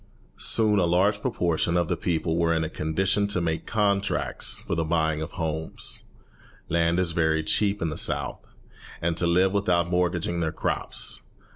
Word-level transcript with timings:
Soon 0.39 0.79
a 0.79 0.85
large 0.85 1.21
proportion 1.21 1.77
of 1.77 1.87
the 1.87 1.95
people 1.95 2.35
were 2.35 2.55
in 2.55 2.63
a 2.63 2.69
condition 2.69 3.27
to 3.27 3.39
make 3.39 3.67
contracts 3.67 4.55
for 4.57 4.73
the 4.73 4.83
buying 4.83 5.21
of 5.21 5.33
homes 5.33 6.05
(land 6.69 6.99
is 6.99 7.11
very 7.11 7.43
cheap 7.43 7.83
in 7.83 7.89
the 7.91 7.99
South) 7.99 8.43
and 8.99 9.15
to 9.15 9.27
live 9.27 9.51
without 9.51 9.89
mortgaging 9.91 10.39
their 10.39 10.51
crops. 10.51 11.21